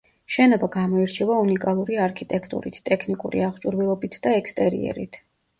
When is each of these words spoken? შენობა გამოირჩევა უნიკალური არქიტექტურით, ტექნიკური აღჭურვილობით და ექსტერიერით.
შენობა 0.35 0.67
გამოირჩევა 0.75 1.35
უნიკალური 1.41 1.99
არქიტექტურით, 2.05 2.79
ტექნიკური 2.89 3.47
აღჭურვილობით 3.51 4.19
და 4.25 4.37
ექსტერიერით. 4.43 5.25